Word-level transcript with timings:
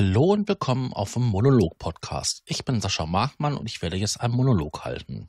Hallo 0.00 0.32
und 0.32 0.48
willkommen 0.48 0.94
auf 0.94 1.12
dem 1.12 1.24
Monolog-Podcast. 1.24 2.40
Ich 2.46 2.64
bin 2.64 2.80
Sascha 2.80 3.04
Markmann 3.04 3.58
und 3.58 3.66
ich 3.66 3.82
werde 3.82 3.98
jetzt 3.98 4.18
einen 4.18 4.32
Monolog 4.32 4.86
halten. 4.86 5.28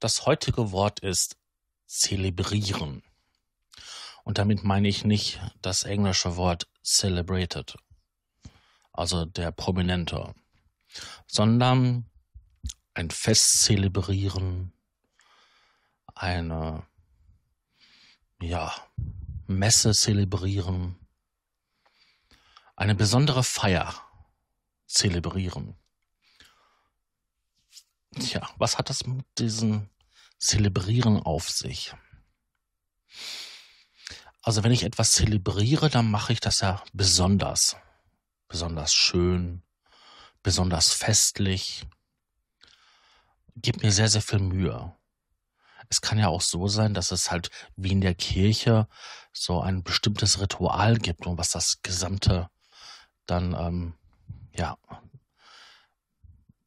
Das 0.00 0.26
heutige 0.26 0.72
Wort 0.72 0.98
ist 0.98 1.36
zelebrieren. 1.86 3.04
Und 4.24 4.38
damit 4.38 4.64
meine 4.64 4.88
ich 4.88 5.04
nicht 5.04 5.40
das 5.62 5.84
englische 5.84 6.34
Wort 6.34 6.66
celebrated, 6.82 7.76
also 8.92 9.24
der 9.24 9.52
Prominente, 9.52 10.34
sondern 11.28 12.10
ein 12.94 13.10
Fest 13.10 13.62
zelebrieren, 13.62 14.72
eine, 16.16 16.88
ja, 18.42 18.74
Messe 19.46 19.92
zelebrieren, 19.92 20.99
eine 22.80 22.94
besondere 22.94 23.44
Feier 23.44 23.94
zelebrieren. 24.86 25.76
Tja, 28.18 28.48
was 28.56 28.78
hat 28.78 28.88
das 28.88 29.04
mit 29.04 29.26
diesem 29.36 29.90
Zelebrieren 30.38 31.22
auf 31.22 31.50
sich? 31.50 31.92
Also 34.40 34.64
wenn 34.64 34.72
ich 34.72 34.84
etwas 34.84 35.12
zelebriere, 35.12 35.90
dann 35.90 36.10
mache 36.10 36.32
ich 36.32 36.40
das 36.40 36.60
ja 36.60 36.82
besonders. 36.94 37.76
Besonders 38.48 38.94
schön, 38.94 39.62
besonders 40.42 40.94
festlich. 40.94 41.86
Gib 43.56 43.82
mir 43.82 43.92
sehr, 43.92 44.08
sehr 44.08 44.22
viel 44.22 44.38
Mühe. 44.38 44.96
Es 45.90 46.00
kann 46.00 46.18
ja 46.18 46.28
auch 46.28 46.40
so 46.40 46.66
sein, 46.66 46.94
dass 46.94 47.10
es 47.10 47.30
halt 47.30 47.50
wie 47.76 47.92
in 47.92 48.00
der 48.00 48.14
Kirche 48.14 48.88
so 49.34 49.60
ein 49.60 49.82
bestimmtes 49.82 50.40
Ritual 50.40 50.96
gibt 50.96 51.26
und 51.26 51.36
was 51.36 51.50
das 51.50 51.82
gesamte 51.82 52.48
dann, 53.30 53.54
ähm, 53.54 53.94
ja, 54.54 54.76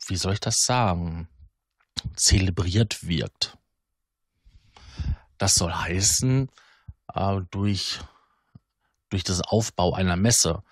wie 0.08 0.16
soll 0.16 0.34
ich 0.34 0.40
das 0.40 0.60
sagen, 0.60 1.28
zelebriert 2.16 3.08
wirkt. 3.08 3.58
Das 5.38 5.56
soll 5.56 5.74
heißen, 5.74 6.50
äh, 7.14 7.42
durch, 7.52 8.00
durch 9.10 9.24
das 9.24 9.42
Aufbau 9.42 9.94
einer 9.94 10.16
Messe, 10.16 10.64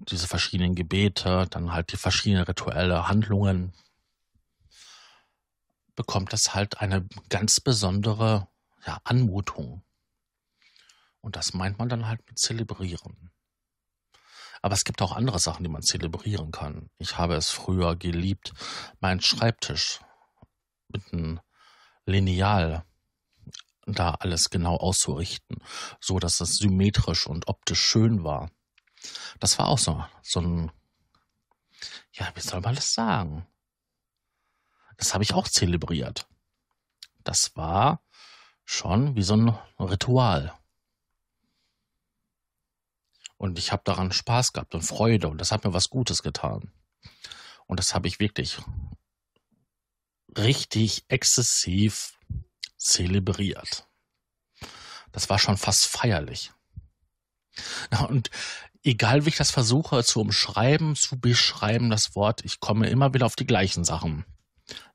diese 0.00 0.26
verschiedenen 0.26 0.74
Gebete, 0.74 1.46
dann 1.50 1.72
halt 1.72 1.92
die 1.92 1.96
verschiedenen 1.96 2.44
rituelle 2.44 3.08
Handlungen, 3.08 3.72
bekommt 5.94 6.32
es 6.32 6.54
halt 6.54 6.80
eine 6.80 7.08
ganz 7.28 7.60
besondere 7.60 8.48
ja, 8.86 9.00
Anmutung. 9.04 9.82
Und 11.20 11.36
das 11.36 11.54
meint 11.54 11.78
man 11.78 11.88
dann 11.88 12.06
halt 12.06 12.24
mit 12.28 12.38
zelebrieren. 12.38 13.30
Aber 14.66 14.74
es 14.74 14.82
gibt 14.82 15.00
auch 15.00 15.12
andere 15.12 15.38
Sachen, 15.38 15.62
die 15.62 15.70
man 15.70 15.82
zelebrieren 15.82 16.50
kann. 16.50 16.90
Ich 16.98 17.18
habe 17.18 17.36
es 17.36 17.50
früher 17.50 17.94
geliebt, 17.94 18.52
meinen 18.98 19.20
Schreibtisch 19.20 20.00
mit 20.88 21.12
einem 21.12 21.40
Lineal 22.04 22.84
da 23.86 24.14
alles 24.14 24.50
genau 24.50 24.74
auszurichten, 24.74 25.62
so 26.00 26.18
dass 26.18 26.40
es 26.40 26.56
symmetrisch 26.56 27.28
und 27.28 27.46
optisch 27.46 27.80
schön 27.80 28.24
war. 28.24 28.50
Das 29.38 29.56
war 29.60 29.68
auch 29.68 29.78
so, 29.78 30.04
so 30.20 30.40
ein, 30.40 30.72
ja, 32.10 32.28
wie 32.34 32.40
soll 32.40 32.60
man 32.60 32.74
das 32.74 32.92
sagen? 32.92 33.46
Das 34.96 35.14
habe 35.14 35.22
ich 35.22 35.32
auch 35.32 35.46
zelebriert. 35.46 36.26
Das 37.22 37.54
war 37.54 38.02
schon 38.64 39.14
wie 39.14 39.22
so 39.22 39.36
ein 39.36 39.56
Ritual. 39.78 40.58
Und 43.36 43.58
ich 43.58 43.72
habe 43.72 43.82
daran 43.84 44.12
Spaß 44.12 44.52
gehabt 44.52 44.74
und 44.74 44.82
Freude 44.82 45.28
und 45.28 45.38
das 45.40 45.52
hat 45.52 45.64
mir 45.64 45.72
was 45.72 45.90
Gutes 45.90 46.22
getan. 46.22 46.72
Und 47.66 47.80
das 47.80 47.94
habe 47.94 48.08
ich 48.08 48.20
wirklich 48.20 48.58
richtig 50.36 51.04
exzessiv 51.08 52.18
zelebriert. 52.76 53.86
Das 55.12 55.28
war 55.28 55.38
schon 55.38 55.56
fast 55.56 55.86
feierlich. 55.86 56.52
Und 58.08 58.30
egal 58.82 59.24
wie 59.24 59.30
ich 59.30 59.36
das 59.36 59.50
versuche 59.50 60.04
zu 60.04 60.20
umschreiben, 60.20 60.94
zu 60.94 61.18
beschreiben, 61.18 61.90
das 61.90 62.14
Wort, 62.14 62.44
ich 62.44 62.60
komme 62.60 62.88
immer 62.88 63.14
wieder 63.14 63.26
auf 63.26 63.36
die 63.36 63.46
gleichen 63.46 63.84
Sachen. 63.84 64.24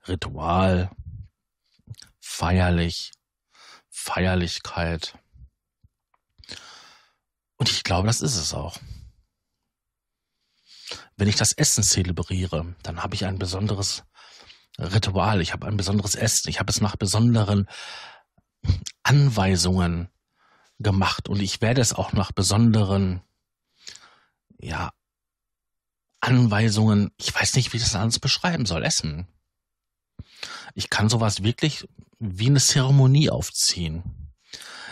Ritual, 0.07 0.91
feierlich, 2.19 3.11
Feierlichkeit, 3.89 5.17
und 7.61 7.69
ich 7.69 7.83
glaube, 7.83 8.07
das 8.07 8.21
ist 8.21 8.37
es 8.37 8.55
auch. 8.55 8.79
Wenn 11.15 11.27
ich 11.27 11.35
das 11.35 11.51
Essen 11.51 11.83
zelebriere, 11.83 12.73
dann 12.81 13.03
habe 13.03 13.13
ich 13.13 13.27
ein 13.27 13.37
besonderes 13.37 14.03
Ritual, 14.79 15.41
ich 15.41 15.53
habe 15.53 15.67
ein 15.67 15.77
besonderes 15.77 16.15
Essen, 16.15 16.49
ich 16.49 16.59
habe 16.59 16.71
es 16.71 16.81
nach 16.81 16.95
besonderen 16.95 17.69
Anweisungen 19.03 20.09
gemacht 20.79 21.29
und 21.29 21.39
ich 21.39 21.61
werde 21.61 21.81
es 21.81 21.93
auch 21.93 22.13
nach 22.13 22.31
besonderen, 22.31 23.21
ja, 24.57 24.91
Anweisungen, 26.19 27.11
ich 27.17 27.31
weiß 27.31 27.53
nicht, 27.53 27.73
wie 27.73 27.77
ich 27.77 27.83
das 27.83 27.93
alles 27.93 28.17
beschreiben 28.17 28.65
soll, 28.65 28.83
essen. 28.83 29.27
Ich 30.73 30.89
kann 30.89 31.09
sowas 31.09 31.43
wirklich 31.43 31.87
wie 32.17 32.47
eine 32.47 32.59
Zeremonie 32.59 33.29
aufziehen. 33.29 34.20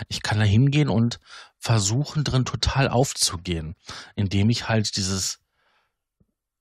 Ich 0.08 0.22
kann 0.22 0.40
da 0.40 0.46
hingehen 0.46 0.90
und 0.90 1.20
versuchen 1.58 2.24
drin 2.24 2.46
total 2.46 2.88
aufzugehen, 2.88 3.76
indem 4.16 4.50
ich 4.50 4.70
halt 4.70 4.96
dieses 4.96 5.40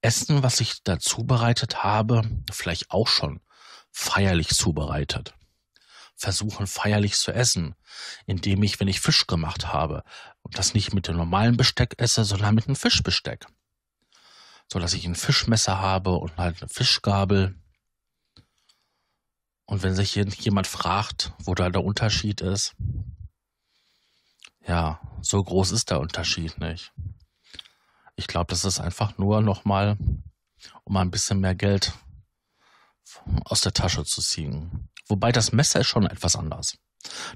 Essen, 0.01 0.43
was 0.43 0.61
ich 0.61 0.83
da 0.83 0.99
zubereitet 0.99 1.83
habe, 1.83 2.23
vielleicht 2.51 2.91
auch 2.91 3.09
schon 3.09 3.41
feierlich 3.91 4.49
zubereitet. 4.49 5.35
Versuchen 6.15 6.67
feierlich 6.67 7.17
zu 7.17 7.33
essen, 7.33 7.75
indem 8.27 8.63
ich, 8.63 8.81
wenn 8.81 8.89
ich 8.89 9.01
Fisch 9.01 9.27
gemacht 9.27 9.69
habe, 9.73 10.03
das 10.51 10.75
nicht 10.75 10.95
mit 10.95 11.09
dem 11.09 11.17
normalen 11.17 11.57
Besteck 11.57 11.95
esse, 11.99 12.25
sondern 12.25 12.55
mit 12.55 12.67
einem 12.67 12.77
Fischbesteck. 12.77 13.47
So 14.71 14.79
dass 14.79 14.95
ich 14.95 15.07
ein 15.07 15.15
Fischmesser 15.15 15.81
habe 15.81 16.17
und 16.17 16.37
halt 16.37 16.61
eine 16.61 16.69
Fischgabel. 16.69 17.55
Und 19.65 19.83
wenn 19.83 19.95
sich 19.95 20.15
jemand 20.15 20.67
fragt, 20.67 21.33
wo 21.39 21.55
da 21.55 21.71
der 21.71 21.85
Unterschied 21.85 22.41
ist, 22.41 22.75
ja, 24.67 25.01
so 25.21 25.43
groß 25.43 25.73
ist 25.73 25.91
der 25.91 26.01
Unterschied 26.01 26.59
nicht. 26.59 26.93
Ich 28.17 28.27
glaube, 28.27 28.51
das 28.51 28.65
ist 28.65 28.81
einfach 28.81 29.17
nur 29.19 29.41
nochmal, 29.41 29.97
um 30.85 30.97
ein 30.97 31.11
bisschen 31.11 31.41
mehr 31.41 31.55
Geld 31.55 31.93
aus 33.45 33.61
der 33.63 33.73
Tasche 33.73 34.05
zu 34.05 34.21
ziehen. 34.21 34.89
Wobei 35.09 35.33
das 35.33 35.53
Messer 35.53 35.81
ist 35.81 35.87
schon 35.87 36.07
etwas 36.07 36.37
anders. 36.37 36.77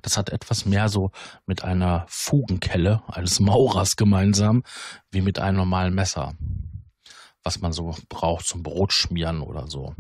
Das 0.03 0.17
hat 0.17 0.31
etwas 0.31 0.67
mehr 0.67 0.89
so 0.89 1.11
mit 1.47 1.63
einer 1.63 2.05
Fugenkelle 2.09 3.03
eines 3.07 3.41
Maurers 3.41 3.97
gemeinsam, 3.97 4.65
wie 5.11 5.21
mit 5.21 5.39
einem 5.39 5.59
normalen 5.59 5.95
Messer. 5.95 6.35
Was 7.43 7.61
man 7.61 7.73
so 7.73 7.97
braucht 8.09 8.47
zum 8.47 8.63
Brotschmieren 8.63 9.41
oder 9.41 9.69
so. 9.69 9.95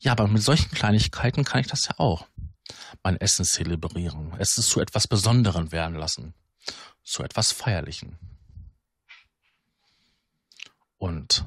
Ja, 0.00 0.12
aber 0.12 0.28
mit 0.28 0.42
solchen 0.42 0.70
Kleinigkeiten 0.70 1.44
kann 1.44 1.60
ich 1.60 1.66
das 1.66 1.86
ja 1.86 1.98
auch 1.98 2.26
mein 3.02 3.16
Essen 3.20 3.44
zelebrieren, 3.44 4.34
es 4.38 4.54
zu 4.54 4.80
etwas 4.80 5.06
Besonderem 5.06 5.72
werden 5.72 5.96
lassen, 5.96 6.34
zu 7.02 7.22
etwas 7.22 7.52
Feierlichen. 7.52 8.18
Und 10.98 11.46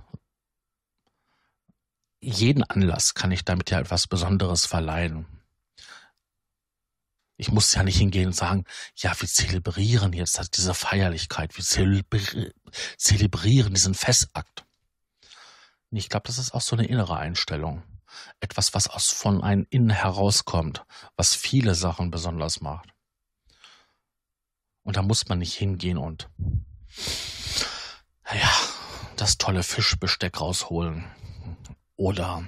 jeden 2.22 2.64
Anlass 2.64 3.14
kann 3.14 3.32
ich 3.32 3.44
damit 3.44 3.70
ja 3.72 3.80
etwas 3.80 4.08
Besonderes 4.08 4.66
verleihen. 4.66 5.26
Ich 7.36 7.52
muss 7.52 7.74
ja 7.74 7.84
nicht 7.84 7.98
hingehen 7.98 8.28
und 8.28 8.36
sagen, 8.36 8.66
ja, 8.96 9.20
wir 9.20 9.28
zelebrieren 9.28 10.14
jetzt 10.14 10.56
diese 10.56 10.76
Feierlichkeit, 10.76 11.58
wir 11.58 11.64
zelebrieren 12.98 13.74
diesen 13.74 13.96
Festakt. 13.96 14.64
Ich 15.90 16.08
glaube, 16.08 16.28
das 16.28 16.38
ist 16.38 16.54
auch 16.54 16.62
so 16.62 16.76
eine 16.76 16.86
innere 16.86 17.18
Einstellung 17.18 17.84
etwas, 18.40 18.74
was 18.74 18.88
aus 18.88 19.10
von 19.10 19.44
einem 19.44 19.66
innen 19.70 19.90
herauskommt, 19.90 20.84
was 21.16 21.36
viele 21.36 21.76
Sachen 21.76 22.12
besonders 22.12 22.62
macht. 22.62 22.90
Und 24.84 24.98
da 24.98 25.02
muss 25.02 25.28
man 25.28 25.40
nicht 25.40 25.54
hingehen 25.54 25.98
und 25.98 26.30
ja, 28.34 28.52
das 29.16 29.38
tolle 29.38 29.64
Fischbesteck 29.64 30.40
rausholen 30.40 31.06
oder 31.96 32.48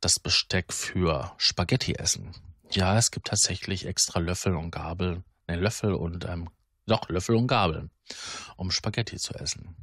das 0.00 0.18
Besteck 0.18 0.72
für 0.72 1.32
Spaghetti 1.36 1.94
essen. 1.94 2.32
Ja, 2.70 2.96
es 2.98 3.10
gibt 3.10 3.28
tatsächlich 3.28 3.86
extra 3.86 4.18
Löffel 4.18 4.56
und 4.56 4.70
Gabel, 4.70 5.22
ne 5.46 5.56
Löffel 5.56 5.94
und 5.94 6.24
ähm, 6.24 6.50
doch 6.86 7.08
Löffel 7.08 7.36
und 7.36 7.46
Gabel, 7.46 7.90
um 8.56 8.70
Spaghetti 8.70 9.16
zu 9.18 9.34
essen. 9.34 9.76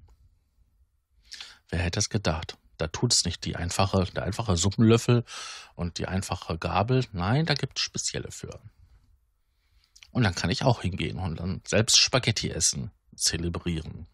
Wer 1.69 1.79
hätte 1.79 1.99
es 1.99 2.09
gedacht? 2.09 2.57
Da 2.77 2.87
tut 2.87 3.13
es 3.13 3.25
nicht 3.25 3.45
die 3.45 3.55
einfache, 3.55 4.05
der 4.15 4.23
einfache 4.23 4.57
Suppenlöffel 4.57 5.23
und 5.75 5.97
die 5.97 6.07
einfache 6.07 6.57
Gabel. 6.57 7.05
Nein, 7.11 7.45
da 7.45 7.53
gibt 7.53 7.77
es 7.77 7.83
spezielle 7.83 8.31
für. 8.31 8.59
Und 10.11 10.23
dann 10.23 10.35
kann 10.35 10.49
ich 10.49 10.63
auch 10.63 10.81
hingehen 10.81 11.17
und 11.17 11.39
dann 11.39 11.61
selbst 11.65 11.97
Spaghetti 11.97 12.49
essen. 12.49 12.91
zelebrieren. 13.15 14.07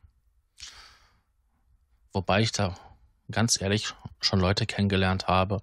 Wobei 2.11 2.41
ich 2.41 2.51
da 2.51 2.77
ganz 3.31 3.61
ehrlich 3.61 3.94
schon 4.19 4.39
Leute 4.39 4.65
kennengelernt 4.65 5.27
habe, 5.27 5.61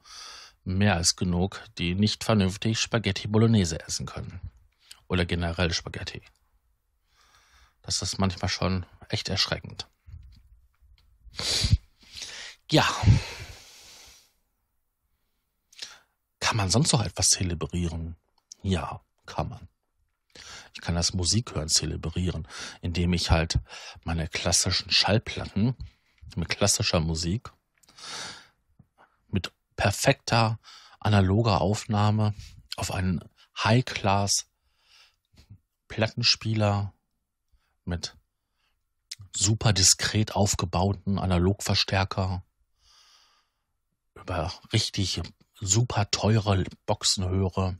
mehr 0.64 0.94
als 0.94 1.16
genug, 1.16 1.62
die 1.78 1.94
nicht 1.94 2.25
vernünftig 2.25 2.81
Spaghetti 2.81 3.28
Bolognese 3.28 3.81
essen 3.81 4.06
können. 4.06 4.40
Oder 5.08 5.25
generell 5.25 5.72
Spaghetti. 5.72 6.22
Das 7.82 8.02
ist 8.02 8.19
manchmal 8.19 8.48
schon 8.48 8.84
echt 9.08 9.28
erschreckend. 9.28 9.87
Ja. 12.70 12.84
Kann 16.40 16.56
man 16.56 16.70
sonst 16.70 16.92
noch 16.92 17.04
etwas 17.04 17.28
zelebrieren? 17.30 18.16
Ja, 18.62 19.00
kann 19.24 19.48
man. 19.48 19.68
Ich 20.74 20.80
kann 20.80 20.94
das 20.94 21.14
Musikhören 21.14 21.68
zelebrieren, 21.68 22.46
indem 22.82 23.12
ich 23.12 23.30
halt 23.30 23.60
meine 24.04 24.28
klassischen 24.28 24.90
Schallplatten 24.90 25.76
mit 26.34 26.48
klassischer 26.48 27.00
Musik, 27.00 27.52
mit 29.28 29.52
perfekter 29.76 30.58
analoger 31.00 31.60
Aufnahme 31.60 32.34
auf 32.76 32.92
einen 32.92 33.20
High-Class 33.62 34.46
Plattenspieler 35.88 36.92
mit 37.84 38.16
super 39.34 39.72
diskret 39.72 40.34
aufgebauten 40.34 41.19
Analogverstärker 41.19 42.42
über 44.26 44.52
richtig 44.73 45.23
super 45.55 46.11
teure 46.11 46.64
Boxen 46.84 47.28
höre 47.28 47.78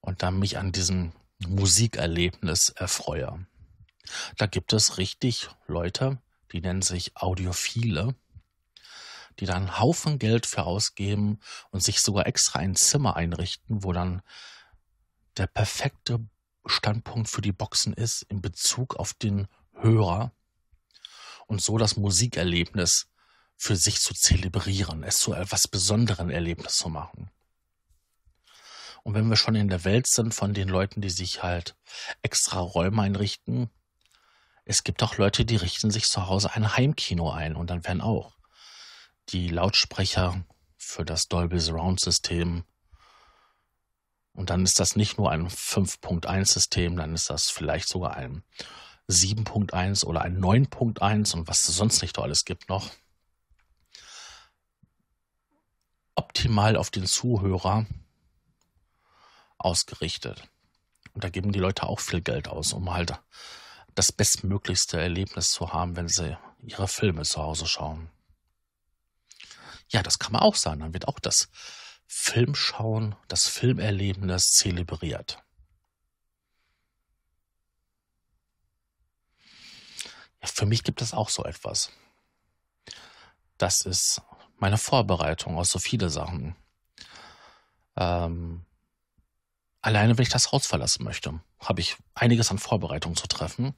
und 0.00 0.22
dann 0.22 0.38
mich 0.38 0.58
an 0.58 0.70
diesem 0.70 1.12
Musikerlebnis 1.40 2.68
erfreue. 2.68 3.44
Da 4.36 4.46
gibt 4.46 4.72
es 4.72 4.96
richtig 4.96 5.48
Leute, 5.66 6.22
die 6.52 6.60
nennen 6.60 6.82
sich 6.82 7.16
Audiophile, 7.16 8.14
die 9.40 9.46
dann 9.46 9.56
einen 9.56 9.78
Haufen 9.80 10.20
Geld 10.20 10.46
für 10.46 10.62
ausgeben 10.62 11.40
und 11.72 11.82
sich 11.82 12.00
sogar 12.00 12.28
extra 12.28 12.60
ein 12.60 12.76
Zimmer 12.76 13.16
einrichten, 13.16 13.82
wo 13.82 13.92
dann 13.92 14.22
der 15.36 15.48
perfekte 15.48 16.20
Standpunkt 16.64 17.28
für 17.28 17.42
die 17.42 17.52
Boxen 17.52 17.92
ist 17.92 18.22
in 18.22 18.40
Bezug 18.40 18.94
auf 18.94 19.14
den 19.14 19.48
Hörer 19.72 20.30
und 21.48 21.60
so 21.60 21.76
das 21.76 21.96
Musikerlebnis 21.96 23.08
für 23.58 23.76
sich 23.76 24.00
zu 24.00 24.14
zelebrieren, 24.14 25.02
es 25.02 25.18
zu 25.18 25.34
etwas 25.34 25.68
besonderen 25.68 26.30
Erlebnis 26.30 26.76
zu 26.76 26.88
machen. 26.88 27.30
Und 29.02 29.14
wenn 29.14 29.28
wir 29.28 29.36
schon 29.36 29.56
in 29.56 29.68
der 29.68 29.84
Welt 29.84 30.06
sind 30.06 30.34
von 30.34 30.54
den 30.54 30.68
Leuten, 30.68 31.00
die 31.00 31.10
sich 31.10 31.42
halt 31.42 31.76
extra 32.22 32.60
Räume 32.60 33.02
einrichten, 33.02 33.68
es 34.64 34.84
gibt 34.84 35.02
auch 35.02 35.16
Leute, 35.16 35.44
die 35.44 35.56
richten 35.56 35.90
sich 35.90 36.04
zu 36.04 36.26
Hause 36.26 36.52
ein 36.54 36.76
Heimkino 36.76 37.30
ein 37.30 37.56
und 37.56 37.70
dann 37.70 37.84
werden 37.84 38.00
auch 38.00 38.36
die 39.30 39.48
Lautsprecher 39.48 40.44
für 40.76 41.04
das 41.04 41.28
Dolby 41.28 41.58
Surround 41.58 42.00
System 42.00 42.64
und 44.38 44.50
dann 44.50 44.62
ist 44.62 44.78
das 44.78 44.94
nicht 44.94 45.18
nur 45.18 45.32
ein 45.32 45.48
5.1 45.48 46.44
System, 46.44 46.96
dann 46.96 47.12
ist 47.12 47.28
das 47.28 47.50
vielleicht 47.50 47.88
sogar 47.88 48.14
ein 48.14 48.44
7.1 49.08 50.04
oder 50.04 50.22
ein 50.22 50.38
9.1 50.38 51.34
und 51.34 51.48
was 51.48 51.68
es 51.68 51.74
sonst 51.74 52.02
nicht 52.02 52.16
alles 52.20 52.44
gibt 52.44 52.68
noch. 52.68 52.88
Optimal 56.18 56.76
auf 56.76 56.90
den 56.90 57.06
Zuhörer 57.06 57.86
ausgerichtet. 59.56 60.48
Und 61.14 61.22
da 61.22 61.28
geben 61.28 61.52
die 61.52 61.60
Leute 61.60 61.84
auch 61.84 62.00
viel 62.00 62.20
Geld 62.20 62.48
aus, 62.48 62.72
um 62.72 62.92
halt 62.92 63.12
das 63.94 64.10
bestmöglichste 64.10 65.00
Erlebnis 65.00 65.50
zu 65.50 65.72
haben, 65.72 65.94
wenn 65.94 66.08
sie 66.08 66.36
ihre 66.62 66.88
Filme 66.88 67.22
zu 67.22 67.40
Hause 67.40 67.66
schauen. 67.66 68.10
Ja, 69.90 70.02
das 70.02 70.18
kann 70.18 70.32
man 70.32 70.42
auch 70.42 70.56
sagen. 70.56 70.80
Dann 70.80 70.92
wird 70.92 71.06
auch 71.06 71.20
das 71.20 71.48
Filmschauen, 72.08 73.14
das 73.28 73.46
Filmerlebnis 73.46 74.50
zelebriert. 74.50 75.40
Ja, 80.42 80.48
für 80.48 80.66
mich 80.66 80.82
gibt 80.82 81.00
es 81.00 81.14
auch 81.14 81.28
so 81.28 81.44
etwas. 81.44 81.92
Das 83.56 83.82
ist 83.82 84.20
meine 84.58 84.78
Vorbereitung 84.78 85.56
aus 85.56 85.70
so 85.70 85.78
viele 85.78 86.10
Sachen. 86.10 86.56
Ähm, 87.96 88.64
alleine, 89.80 90.16
wenn 90.16 90.22
ich 90.22 90.28
das 90.28 90.52
Haus 90.52 90.66
verlassen 90.66 91.04
möchte, 91.04 91.40
habe 91.60 91.80
ich 91.80 91.96
einiges 92.14 92.50
an 92.50 92.58
Vorbereitung 92.58 93.16
zu 93.16 93.26
treffen. 93.26 93.74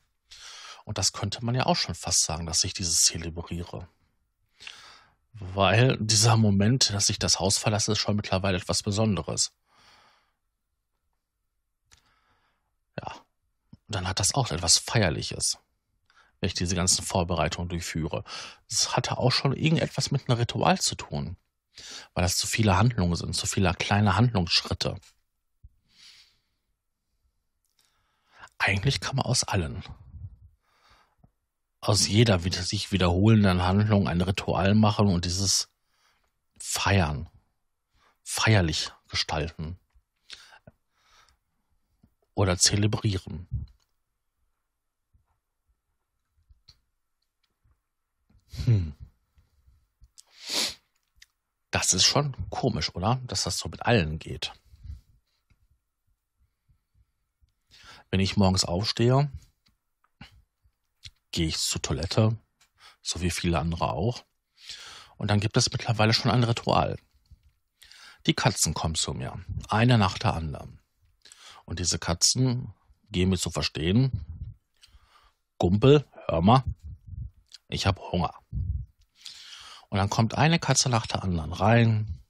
Und 0.84 0.98
das 0.98 1.12
könnte 1.12 1.44
man 1.44 1.54
ja 1.54 1.66
auch 1.66 1.76
schon 1.76 1.94
fast 1.94 2.24
sagen, 2.24 2.46
dass 2.46 2.64
ich 2.64 2.74
dieses 2.74 3.02
zelebriere. 3.02 3.88
Weil 5.32 5.96
dieser 6.00 6.36
Moment, 6.36 6.90
dass 6.90 7.08
ich 7.08 7.18
das 7.18 7.38
Haus 7.38 7.58
verlasse, 7.58 7.92
ist 7.92 7.98
schon 7.98 8.16
mittlerweile 8.16 8.58
etwas 8.58 8.82
Besonderes. 8.82 9.52
Ja. 12.98 13.14
Und 13.86 13.94
dann 13.94 14.08
hat 14.08 14.18
das 14.18 14.34
auch 14.34 14.50
etwas 14.50 14.78
Feierliches, 14.78 15.58
wenn 16.40 16.48
ich 16.48 16.54
diese 16.54 16.74
ganzen 16.74 17.04
Vorbereitungen 17.04 17.68
durchführe. 17.68 18.24
Es 18.68 18.96
hatte 18.96 19.18
auch 19.18 19.30
schon 19.32 19.52
irgendetwas 19.52 20.10
mit 20.10 20.28
einem 20.28 20.38
Ritual 20.38 20.80
zu 20.80 20.94
tun. 20.94 21.36
Weil 22.14 22.22
das 22.22 22.36
zu 22.36 22.46
viele 22.46 22.76
Handlungen 22.76 23.14
sind, 23.14 23.34
zu 23.34 23.46
viele 23.46 23.72
kleine 23.74 24.16
Handlungsschritte. 24.16 24.96
Eigentlich 28.58 29.00
kann 29.00 29.16
man 29.16 29.26
aus 29.26 29.44
allen 29.44 29.82
aus 31.80 32.06
jeder 32.06 32.38
sich 32.38 32.92
wiederholenden 32.92 33.62
Handlung 33.62 34.06
ein 34.06 34.20
Ritual 34.20 34.74
machen 34.74 35.08
und 35.08 35.24
dieses 35.24 35.68
feiern, 36.58 37.28
feierlich 38.22 38.92
gestalten 39.08 39.78
oder 42.34 42.58
zelebrieren. 42.58 43.48
Hm. 48.64 48.94
Das 51.70 51.92
ist 51.92 52.04
schon 52.04 52.34
komisch, 52.50 52.94
oder? 52.94 53.20
Dass 53.26 53.44
das 53.44 53.58
so 53.58 53.68
mit 53.68 53.82
allen 53.82 54.18
geht. 54.18 54.52
Wenn 58.10 58.20
ich 58.20 58.36
morgens 58.36 58.64
aufstehe, 58.64 59.30
gehe 61.30 61.46
ich 61.46 61.58
zur 61.58 61.80
Toilette, 61.80 62.36
so 63.02 63.20
wie 63.20 63.30
viele 63.30 63.58
andere 63.58 63.92
auch. 63.92 64.24
Und 65.16 65.30
dann 65.30 65.38
gibt 65.38 65.56
es 65.56 65.70
mittlerweile 65.70 66.12
schon 66.12 66.30
ein 66.30 66.42
Ritual. 66.42 66.98
Die 68.26 68.34
Katzen 68.34 68.74
kommen 68.74 68.96
zu 68.96 69.14
mir, 69.14 69.38
eine 69.68 69.96
nach 69.96 70.18
der 70.18 70.34
anderen. 70.34 70.80
Und 71.64 71.78
diese 71.78 71.98
Katzen 71.98 72.74
geben 73.10 73.30
mir 73.30 73.38
zu 73.38 73.50
verstehen, 73.50 74.56
Gumpel, 75.58 76.04
hör 76.26 76.40
mal, 76.40 76.64
ich 77.70 77.86
habe 77.86 78.00
Hunger. 78.12 78.34
Und 79.88 79.98
dann 79.98 80.10
kommt 80.10 80.34
eine 80.34 80.58
Katze 80.58 80.88
nach 80.88 81.06
der 81.06 81.22
anderen 81.22 81.52
rein. 81.52 82.20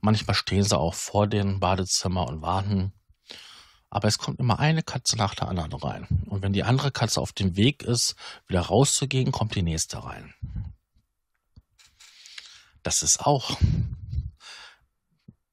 Manchmal 0.00 0.34
stehen 0.34 0.64
sie 0.64 0.78
auch 0.78 0.94
vor 0.94 1.26
dem 1.26 1.60
Badezimmer 1.60 2.26
und 2.26 2.42
warten. 2.42 2.92
Aber 3.90 4.08
es 4.08 4.18
kommt 4.18 4.40
immer 4.40 4.58
eine 4.58 4.82
Katze 4.82 5.16
nach 5.16 5.36
der 5.36 5.48
anderen 5.48 5.72
rein. 5.72 6.08
Und 6.26 6.42
wenn 6.42 6.52
die 6.52 6.64
andere 6.64 6.90
Katze 6.90 7.20
auf 7.20 7.32
dem 7.32 7.56
Weg 7.56 7.84
ist, 7.84 8.16
wieder 8.48 8.62
rauszugehen, 8.62 9.30
kommt 9.30 9.54
die 9.54 9.62
nächste 9.62 10.02
rein. 10.02 10.34
Das 12.82 13.02
ist 13.02 13.20
auch 13.24 13.56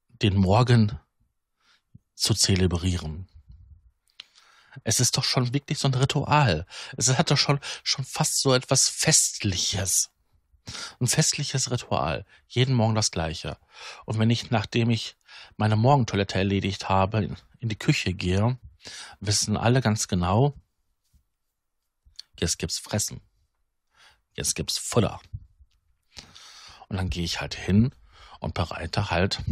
den 0.08 0.36
Morgen 0.36 0.98
zu 2.14 2.34
zelebrieren. 2.34 3.28
Es 4.84 5.00
ist 5.00 5.16
doch 5.16 5.24
schon 5.24 5.52
wirklich 5.52 5.78
so 5.78 5.88
ein 5.88 5.94
Ritual. 5.94 6.66
Es 6.96 7.08
hat 7.16 7.30
doch 7.30 7.38
schon, 7.38 7.60
schon 7.82 8.04
fast 8.04 8.40
so 8.40 8.54
etwas 8.54 8.88
Festliches. 8.88 10.10
Ein 11.00 11.06
festliches 11.08 11.70
Ritual. 11.70 12.24
Jeden 12.46 12.74
Morgen 12.74 12.94
das 12.94 13.10
gleiche. 13.10 13.58
Und 14.04 14.18
wenn 14.18 14.30
ich, 14.30 14.50
nachdem 14.50 14.90
ich 14.90 15.16
meine 15.56 15.76
Morgentoilette 15.76 16.38
erledigt 16.38 16.88
habe, 16.88 17.36
in 17.58 17.68
die 17.68 17.78
Küche 17.78 18.14
gehe, 18.14 18.58
wissen 19.20 19.56
alle 19.56 19.80
ganz 19.80 20.08
genau, 20.08 20.54
jetzt 22.38 22.58
gibt's 22.58 22.78
Fressen. 22.78 23.20
Jetzt 24.34 24.54
gibt's 24.54 24.78
Futter. 24.78 25.20
Und 26.88 26.96
dann 26.96 27.10
gehe 27.10 27.24
ich 27.24 27.40
halt 27.40 27.54
hin 27.54 27.94
und 28.40 28.54
bereite 28.54 29.10
halt 29.10 29.42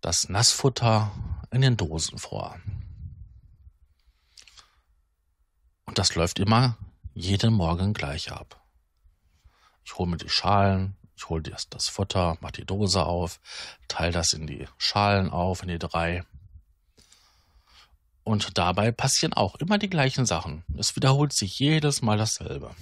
das 0.00 0.28
Nassfutter 0.28 1.12
in 1.50 1.60
den 1.60 1.76
Dosen 1.76 2.18
vor. 2.18 2.58
Und 5.90 5.98
das 5.98 6.14
läuft 6.14 6.38
immer 6.38 6.78
jeden 7.14 7.52
Morgen 7.52 7.94
gleich 7.94 8.30
ab. 8.30 8.64
Ich 9.84 9.98
hole 9.98 10.08
mir 10.08 10.18
die 10.18 10.28
Schalen, 10.28 10.96
ich 11.16 11.28
hole 11.28 11.42
das, 11.42 11.68
das 11.68 11.88
Futter, 11.88 12.38
mache 12.40 12.52
die 12.52 12.64
Dose 12.64 13.04
auf, 13.04 13.40
teile 13.88 14.12
das 14.12 14.32
in 14.32 14.46
die 14.46 14.68
Schalen 14.78 15.30
auf, 15.30 15.62
in 15.62 15.68
die 15.68 15.80
drei 15.80 16.24
Und 18.22 18.56
dabei 18.56 18.92
passieren 18.92 19.32
auch 19.32 19.56
immer 19.56 19.78
die 19.78 19.90
gleichen 19.90 20.26
Sachen. 20.26 20.64
Es 20.78 20.94
wiederholt 20.94 21.32
sich 21.32 21.58
jedes 21.58 22.02
Mal 22.02 22.18
dasselbe. 22.18 22.72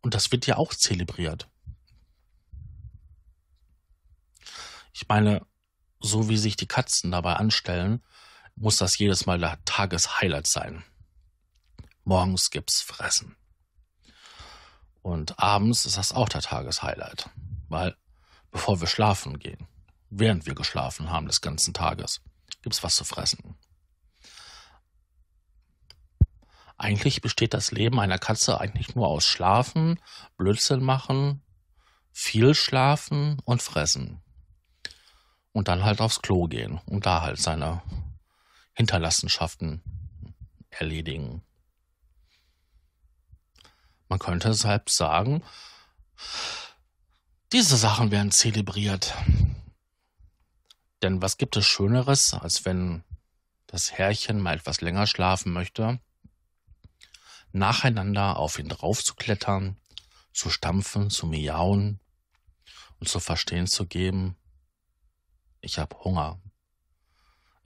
Und 0.00 0.14
das 0.14 0.32
wird 0.32 0.46
ja 0.46 0.56
auch 0.56 0.72
zelebriert. 0.72 1.46
Ich 4.94 5.06
meine, 5.08 5.46
so 6.00 6.30
wie 6.30 6.38
sich 6.38 6.56
die 6.56 6.68
Katzen 6.68 7.10
dabei 7.10 7.34
anstellen, 7.34 8.02
muss 8.56 8.76
das 8.76 8.98
jedes 8.98 9.26
Mal 9.26 9.38
der 9.38 9.58
Tageshighlight 9.64 10.46
sein. 10.46 10.84
Morgens 12.04 12.50
gibt's 12.50 12.82
Fressen. 12.82 13.36
Und 15.02 15.38
abends 15.38 15.84
ist 15.84 15.96
das 15.96 16.12
auch 16.12 16.28
der 16.28 16.42
Tageshighlight. 16.42 17.28
Weil 17.68 17.96
bevor 18.50 18.80
wir 18.80 18.86
schlafen 18.86 19.38
gehen, 19.38 19.66
während 20.10 20.46
wir 20.46 20.54
geschlafen 20.54 21.10
haben 21.10 21.26
des 21.26 21.40
ganzen 21.40 21.74
Tages, 21.74 22.20
gibt's 22.62 22.82
was 22.82 22.96
zu 22.96 23.04
fressen. 23.04 23.56
Eigentlich 26.76 27.20
besteht 27.20 27.54
das 27.54 27.70
Leben 27.70 28.00
einer 28.00 28.18
Katze 28.18 28.60
eigentlich 28.60 28.94
nur 28.94 29.08
aus 29.08 29.26
Schlafen, 29.26 30.00
Blödsinn 30.36 30.82
machen, 30.82 31.42
viel 32.12 32.54
schlafen 32.54 33.40
und 33.44 33.62
fressen. 33.62 34.22
Und 35.52 35.68
dann 35.68 35.84
halt 35.84 36.00
aufs 36.00 36.20
Klo 36.20 36.46
gehen 36.48 36.80
und 36.86 37.06
da 37.06 37.22
halt 37.22 37.38
seine 37.38 37.82
Hinterlassenschaften 38.74 39.82
erledigen. 40.70 41.42
Man 44.08 44.18
könnte 44.18 44.48
deshalb 44.48 44.90
sagen, 44.90 45.42
diese 47.52 47.76
Sachen 47.76 48.10
werden 48.10 48.32
zelebriert. 48.32 49.14
Denn 51.02 51.22
was 51.22 51.36
gibt 51.36 51.56
es 51.56 51.66
Schöneres, 51.66 52.34
als 52.34 52.64
wenn 52.64 53.04
das 53.66 53.92
Herrchen 53.92 54.40
mal 54.40 54.56
etwas 54.56 54.80
länger 54.80 55.06
schlafen 55.06 55.52
möchte, 55.52 56.00
nacheinander 57.52 58.36
auf 58.36 58.58
ihn 58.58 58.68
draufzuklettern, 58.68 59.76
zu 60.32 60.50
stampfen, 60.50 61.10
zu 61.10 61.26
miauen 61.26 62.00
und 62.98 63.08
zu 63.08 63.20
verstehen 63.20 63.66
zu 63.66 63.86
geben, 63.86 64.36
ich 65.60 65.78
hab 65.78 66.04
Hunger. 66.04 66.40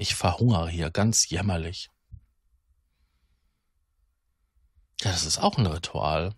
Ich 0.00 0.14
verhungere 0.14 0.70
hier 0.70 0.92
ganz 0.92 1.28
jämmerlich. 1.28 1.90
Ja, 5.02 5.10
das 5.10 5.26
ist 5.26 5.38
auch 5.38 5.58
ein 5.58 5.66
Ritual. 5.66 6.34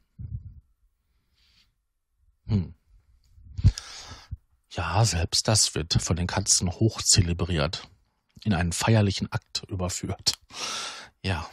Hm. 2.47 2.75
Ja, 4.71 5.05
selbst 5.05 5.47
das 5.47 5.75
wird 5.75 5.93
von 6.03 6.17
den 6.17 6.27
Katzen 6.27 6.71
hoch 6.71 7.03
zelebriert, 7.03 7.87
in 8.45 8.55
einen 8.55 8.73
feierlichen 8.73 9.31
Akt 9.31 9.65
überführt. 9.69 10.41
Ja. 11.23 11.47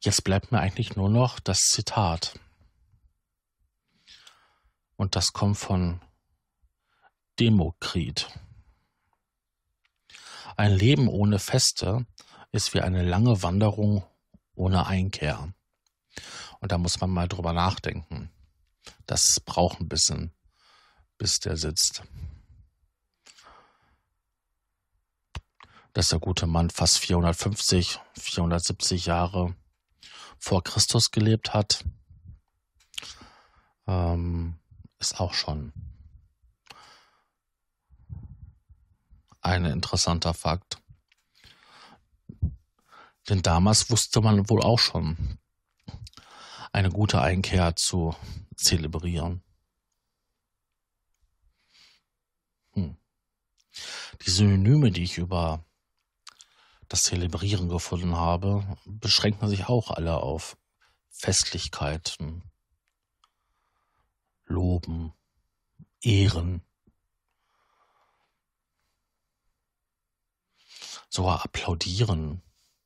Jetzt 0.00 0.22
bleibt 0.22 0.52
mir 0.52 0.60
eigentlich 0.60 0.94
nur 0.94 1.08
noch 1.08 1.40
das 1.40 1.62
Zitat. 1.62 2.38
Und 4.98 5.14
das 5.14 5.32
kommt 5.32 5.56
von 5.56 6.00
Demokrit. 7.38 8.28
Ein 10.56 10.72
Leben 10.72 11.06
ohne 11.06 11.38
Feste 11.38 12.04
ist 12.50 12.74
wie 12.74 12.80
eine 12.80 13.04
lange 13.04 13.44
Wanderung 13.44 14.04
ohne 14.56 14.86
Einkehr. 14.86 15.54
Und 16.58 16.72
da 16.72 16.78
muss 16.78 17.00
man 17.00 17.10
mal 17.10 17.28
drüber 17.28 17.52
nachdenken. 17.52 18.32
Das 19.06 19.38
braucht 19.38 19.80
ein 19.80 19.88
bisschen, 19.88 20.32
bis 21.16 21.38
der 21.38 21.56
sitzt. 21.56 22.02
Dass 25.92 26.08
der 26.08 26.18
gute 26.18 26.48
Mann 26.48 26.70
fast 26.70 26.98
450, 26.98 28.00
470 28.14 29.06
Jahre 29.06 29.54
vor 30.40 30.64
Christus 30.64 31.12
gelebt 31.12 31.54
hat, 31.54 31.84
ähm, 33.86 34.58
ist 34.98 35.20
auch 35.20 35.34
schon 35.34 35.72
ein 39.40 39.64
interessanter 39.64 40.34
Fakt. 40.34 40.82
Denn 43.28 43.42
damals 43.42 43.90
wusste 43.90 44.20
man 44.20 44.48
wohl 44.48 44.62
auch 44.62 44.78
schon, 44.78 45.38
eine 46.72 46.90
gute 46.90 47.20
Einkehr 47.20 47.76
zu 47.76 48.14
zelebrieren. 48.56 49.42
Hm. 52.72 52.96
Die 54.26 54.30
Synonyme, 54.30 54.90
die 54.90 55.02
ich 55.02 55.18
über 55.18 55.64
das 56.88 57.02
Zelebrieren 57.02 57.68
gefunden 57.68 58.16
habe, 58.16 58.76
beschränken 58.86 59.48
sich 59.48 59.66
auch 59.66 59.90
alle 59.90 60.18
auf 60.18 60.56
Festlichkeiten, 61.10 62.42
Loben, 64.48 65.12
Ehren, 66.02 66.62
sogar 71.08 71.44
applaudieren 71.44 72.42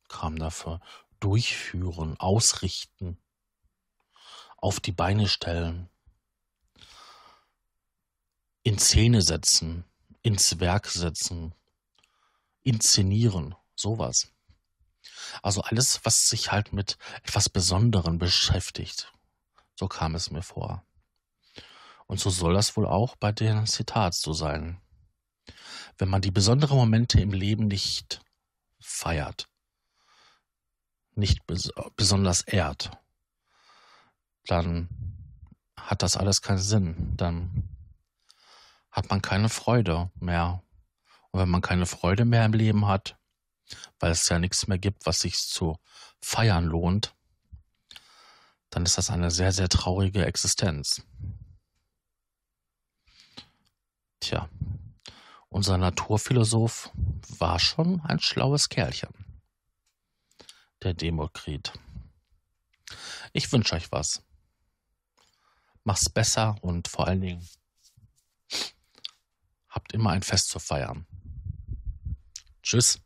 kam 0.09 0.39
dafür, 0.39 0.81
durchführen, 1.21 2.19
ausrichten, 2.19 3.19
auf 4.57 4.81
die 4.81 4.93
Beine 4.93 5.29
stellen, 5.29 5.89
in 8.63 8.79
Szene 8.79 9.23
setzen, 9.23 9.85
ins 10.23 10.61
Werk 10.61 10.87
setzen, 10.87 11.55
inszenieren, 12.63 13.55
sowas. 13.75 14.33
Also 15.43 15.63
alles, 15.63 16.01
was 16.05 16.29
sich 16.29 16.53
halt 16.53 16.73
mit 16.73 16.97
etwas 17.25 17.49
Besonderem 17.49 18.19
beschäftigt. 18.19 19.13
So 19.75 19.89
kam 19.89 20.15
es 20.15 20.31
mir 20.31 20.43
vor. 20.43 20.85
Und 22.07 22.21
so 22.21 22.31
soll 22.31 22.55
das 22.55 22.77
wohl 22.77 22.87
auch 22.87 23.17
bei 23.17 23.33
den 23.33 23.67
Zitats 23.67 24.21
so 24.21 24.33
sein 24.33 24.83
wenn 25.99 26.09
man 26.09 26.23
die 26.23 26.31
besonderen 26.31 26.77
Momente 26.77 27.21
im 27.21 27.33
Leben 27.33 27.69
nicht 27.69 28.21
feiert, 28.81 29.49
nicht 31.15 31.47
bes 31.47 31.71
besonders 31.97 32.43
ehrt, 32.43 32.91
dann 34.47 34.89
hat 35.77 36.03
das 36.03 36.17
alles 36.17 36.43
keinen 36.43 36.59
Sinn. 36.59 37.13
Dann 37.17 37.69
hat 38.91 39.11
man 39.11 39.23
keine 39.23 39.49
Freude 39.49 40.11
mehr. 40.17 40.63
Und 41.31 41.41
wenn 41.41 41.49
man 41.49 41.63
keine 41.63 41.87
Freude 41.87 42.25
mehr 42.25 42.45
im 42.45 42.53
Leben 42.53 42.87
hat, 42.87 43.17
weil 44.01 44.11
es 44.11 44.29
ja 44.29 44.39
nichts 44.39 44.67
mehr 44.67 44.79
gibt, 44.79 45.07
was 45.07 45.21
sich 45.21 45.39
zu 45.39 45.79
feiern 46.21 46.65
lohnt, 46.65 47.15
dann 48.71 48.85
ist 48.85 48.99
das 48.99 49.11
eine 49.11 49.31
sehr, 49.31 49.53
sehr 49.53 49.69
traurige 49.69 50.27
Existenz. 50.27 51.03
Tja. 54.23 54.49
Unser 55.49 55.79
Naturphilosoph 55.79 56.93
war 57.41 57.59
schon 57.59 58.01
ein 58.03 58.21
schlaues 58.21 58.69
Kerlchen. 58.69 59.11
Der 60.81 60.95
Demokrit. 60.95 61.73
Ich 63.33 63.51
wünsche 63.51 63.75
euch 63.75 63.91
was. 63.91 64.23
Mach's 65.83 66.09
besser 66.09 66.55
und 66.61 66.87
vor 66.87 67.09
allen 67.09 67.21
Dingen 67.21 67.49
habt 69.69 69.93
immer 69.93 70.11
ein 70.11 70.23
Fest 70.23 70.51
zu 70.51 70.61
feiern. 70.61 71.05
Tschüss. 72.63 73.01